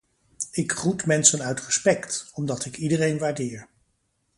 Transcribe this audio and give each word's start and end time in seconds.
Ik 0.51 0.71
groet 0.71 1.05
mensen 1.05 1.43
uit 1.43 1.59
respect, 1.65 2.29
omdat 2.33 2.65
ik 2.65 2.77
iedereen 2.77 3.17
waardeer. 3.17 3.67